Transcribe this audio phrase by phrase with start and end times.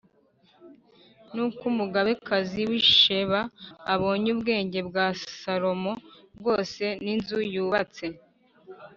[1.33, 3.41] Nuko umugabekazi w’i Sheba
[3.93, 5.05] abonye ubwenge bwa
[5.41, 5.93] Salomo
[6.39, 8.05] bwose n’inzu yubatse